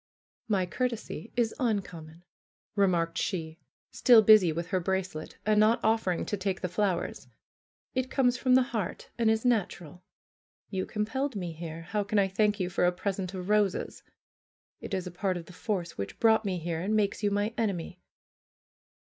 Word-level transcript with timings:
"My 0.47 0.65
courtesy 0.65 1.31
is 1.35 1.53
uncommon," 1.59 2.23
remarked 2.75 3.19
she, 3.19 3.59
still 3.91 4.23
busy 4.23 4.51
with 4.51 4.69
her 4.69 4.79
bracelet, 4.79 5.37
and 5.45 5.59
not 5.59 5.79
offering 5.83 6.25
to 6.25 6.35
take 6.37 6.61
the 6.61 6.67
flowers, 6.67 7.27
"it 7.93 8.09
comes 8.09 8.35
from 8.35 8.55
the 8.55 8.63
heart 8.63 9.11
and 9.19 9.29
is 9.29 9.45
natural. 9.45 10.01
You 10.71 10.87
compelled 10.87 11.35
me 11.35 11.51
here; 11.51 11.83
how 11.83 12.03
can 12.03 12.17
I 12.17 12.27
thank 12.27 12.59
you 12.59 12.67
for 12.67 12.85
a 12.87 12.91
present 12.91 13.35
of 13.35 13.49
roses? 13.49 14.01
It 14.79 14.95
is 14.95 15.05
a 15.05 15.11
part 15.11 15.37
of 15.37 15.45
the 15.45 15.53
force 15.53 15.99
which 15.99 16.19
brought 16.19 16.45
me 16.45 16.57
here, 16.57 16.79
and 16.81 16.95
makes 16.95 17.21
you 17.21 17.29
my 17.29 17.53
enemy." 17.55 18.01